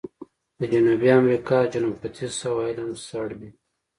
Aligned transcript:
د 0.59 0.61
جنوبي 0.73 1.09
امریکا 1.21 1.57
جنوب 1.73 1.95
ختیځ 2.01 2.31
سواحل 2.41 2.77
هم 2.83 2.91
سړ 3.07 3.27
وي. 3.39 3.49